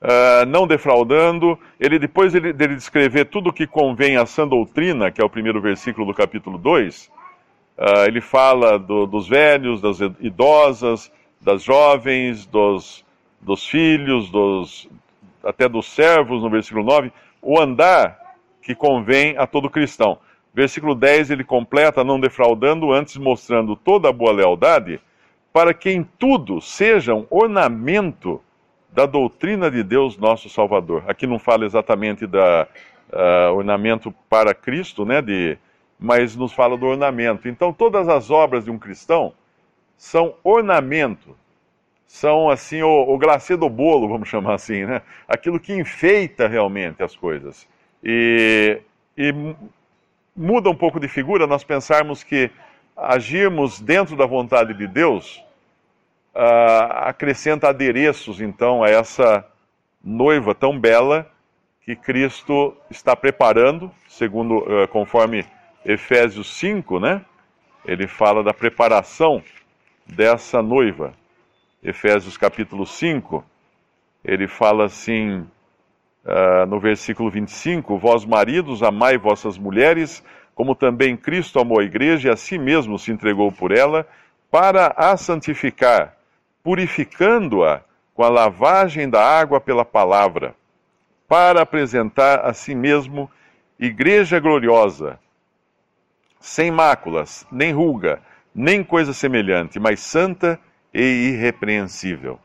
Uh, 0.00 0.44
não 0.48 0.66
defraudando, 0.66 1.58
ele 1.78 1.98
depois 1.98 2.34
ele, 2.34 2.52
dele 2.52 2.74
descrever 2.74 3.26
tudo 3.26 3.50
o 3.50 3.52
que 3.52 3.66
convém 3.66 4.16
à 4.16 4.26
sã 4.26 4.46
doutrina, 4.46 5.10
que 5.10 5.20
é 5.20 5.24
o 5.24 5.30
primeiro 5.30 5.60
versículo 5.60 6.06
do 6.06 6.14
capítulo 6.14 6.58
2, 6.58 7.06
uh, 7.06 7.10
ah, 7.78 8.06
ele 8.06 8.20
fala 8.20 8.78
do, 8.78 9.06
dos 9.06 9.28
velhos, 9.28 9.80
das 9.80 10.00
idosas, 10.20 11.12
das 11.42 11.62
jovens, 11.62 12.46
dos, 12.46 13.04
dos 13.40 13.66
filhos, 13.66 14.30
dos, 14.30 14.88
até 15.44 15.68
dos 15.68 15.86
servos, 15.86 16.42
no 16.42 16.50
versículo 16.50 16.84
9, 16.84 17.12
o 17.40 17.60
andar 17.60 18.36
que 18.62 18.74
convém 18.74 19.36
a 19.36 19.46
todo 19.46 19.68
cristão. 19.68 20.18
Versículo 20.54 20.94
10 20.94 21.30
ele 21.30 21.44
completa, 21.44 22.04
não 22.04 22.20
defraudando, 22.20 22.92
antes 22.92 23.16
mostrando 23.16 23.74
toda 23.74 24.08
a 24.08 24.12
boa 24.12 24.32
lealdade, 24.32 25.00
para 25.52 25.74
que 25.74 25.90
em 25.90 26.04
tudo 26.18 26.60
sejam 26.60 27.26
ornamento 27.28 28.40
da 28.92 29.06
doutrina 29.06 29.70
de 29.70 29.82
Deus 29.82 30.16
nosso 30.16 30.48
Salvador. 30.48 31.04
Aqui 31.08 31.26
não 31.26 31.38
fala 31.38 31.64
exatamente 31.64 32.26
da 32.26 32.68
uh, 33.10 33.54
ornamento 33.54 34.14
para 34.28 34.54
Cristo, 34.54 35.04
né, 35.04 35.20
de, 35.20 35.58
mas 35.98 36.36
nos 36.36 36.52
fala 36.52 36.76
do 36.76 36.86
ornamento. 36.86 37.48
Então 37.48 37.72
todas 37.72 38.08
as 38.08 38.30
obras 38.30 38.64
de 38.64 38.70
um 38.70 38.78
cristão 38.78 39.32
são 40.02 40.34
ornamento, 40.42 41.36
são 42.08 42.50
assim 42.50 42.82
o, 42.82 42.88
o 42.88 43.16
glacê 43.16 43.56
do 43.56 43.68
bolo, 43.68 44.08
vamos 44.08 44.28
chamar 44.28 44.54
assim, 44.54 44.84
né? 44.84 45.00
Aquilo 45.28 45.60
que 45.60 45.72
enfeita 45.72 46.48
realmente 46.48 47.04
as 47.04 47.14
coisas. 47.14 47.68
E, 48.02 48.80
e 49.16 49.32
muda 50.34 50.68
um 50.68 50.74
pouco 50.74 50.98
de 50.98 51.06
figura 51.06 51.46
nós 51.46 51.62
pensarmos 51.62 52.24
que 52.24 52.50
agirmos 52.96 53.78
dentro 53.78 54.16
da 54.16 54.26
vontade 54.26 54.74
de 54.74 54.88
Deus 54.88 55.36
uh, 56.34 56.92
acrescenta 57.04 57.68
adereços 57.68 58.40
então 58.40 58.82
a 58.82 58.90
essa 58.90 59.46
noiva 60.02 60.52
tão 60.52 60.76
bela 60.76 61.30
que 61.84 61.94
Cristo 61.94 62.76
está 62.90 63.14
preparando, 63.14 63.88
segundo 64.08 64.58
uh, 64.58 64.88
conforme 64.88 65.46
Efésios 65.84 66.52
5, 66.56 66.98
né? 66.98 67.24
Ele 67.84 68.08
fala 68.08 68.42
da 68.42 68.52
preparação 68.52 69.40
dessa 70.06 70.62
noiva. 70.62 71.14
Efésios 71.82 72.36
capítulo 72.36 72.86
5, 72.86 73.44
ele 74.24 74.46
fala 74.46 74.84
assim, 74.84 75.46
uh, 76.24 76.66
no 76.68 76.78
versículo 76.78 77.30
25: 77.30 77.98
Vós 77.98 78.24
maridos, 78.24 78.82
amai 78.82 79.18
vossas 79.18 79.58
mulheres, 79.58 80.22
como 80.54 80.74
também 80.74 81.16
Cristo 81.16 81.58
amou 81.58 81.80
a 81.80 81.84
igreja 81.84 82.28
e 82.28 82.32
a 82.32 82.36
si 82.36 82.58
mesmo 82.58 82.98
se 82.98 83.10
entregou 83.10 83.50
por 83.50 83.72
ela, 83.72 84.06
para 84.50 84.94
a 84.96 85.16
santificar, 85.16 86.16
purificando-a 86.62 87.80
com 88.14 88.22
a 88.22 88.28
lavagem 88.28 89.08
da 89.08 89.24
água 89.24 89.60
pela 89.60 89.84
palavra, 89.84 90.54
para 91.26 91.62
apresentar 91.62 92.40
a 92.40 92.52
si 92.52 92.74
mesmo 92.74 93.30
igreja 93.78 94.38
gloriosa, 94.38 95.18
sem 96.38 96.70
máculas, 96.70 97.46
nem 97.50 97.72
ruga, 97.72 98.20
nem 98.54 98.84
coisa 98.84 99.12
semelhante, 99.12 99.78
mas 99.80 100.00
santa 100.00 100.58
e 100.92 101.32
irrepreensível. 101.32 102.38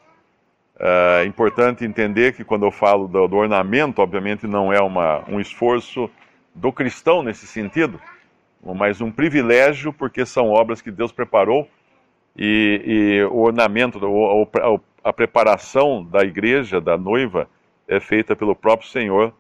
É 0.79 1.25
importante 1.25 1.83
entender 1.83 2.33
que 2.33 2.43
quando 2.43 2.65
eu 2.65 2.71
falo 2.71 3.07
do, 3.07 3.35
ornamento, 3.35 3.99
obviamente 3.99 4.45
não 4.45 4.71
é 4.71 4.79
uma, 4.79 5.23
um 5.27 5.39
esforço 5.39 6.09
do 6.53 6.71
cristão 6.71 7.23
nesse 7.23 7.47
sentido, 7.47 7.99
mas 8.63 9.01
um 9.01 9.11
privilégio, 9.11 9.91
porque 9.91 10.25
são 10.25 10.49
obras 10.49 10.81
que 10.81 10.91
Deus 10.91 11.11
preparou 11.11 11.67
e, 12.37 12.81
e 12.85 13.23
o 13.25 13.39
ornamento, 13.39 13.99
a 15.03 15.11
preparação 15.11 16.03
da 16.03 16.21
igreja, 16.21 16.79
da 16.79 16.97
noiva, 16.97 17.49
é 17.87 17.99
feita 17.99 18.35
pelo 18.35 18.55
próprio 18.55 18.89
Senhor, 18.89 19.33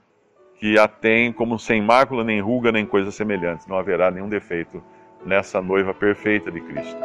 que 0.59 0.79
a 0.79 0.87
tem 0.87 1.31
como 1.31 1.59
sem 1.59 1.81
mácula, 1.81 2.23
nem 2.23 2.41
ruga, 2.41 2.71
nem 2.71 2.85
coisa 2.85 3.11
semelhante. 3.11 3.69
Não 3.69 3.77
haverá 3.77 4.09
nenhum 4.09 4.27
defeito 4.27 4.81
nessa 5.27 5.61
noiva 5.61 5.93
perfeita 5.93 6.49
de 6.49 6.61
Cristo. 6.61 6.97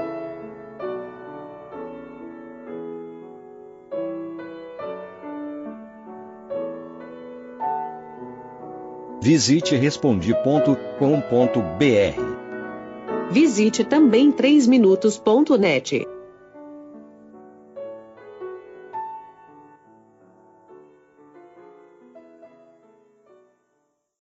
Visite 9.20 9.76
respondi.com.br. 9.76 10.72
Visite 13.30 13.84
também 13.84 14.32
3minutos.net. 14.32 16.06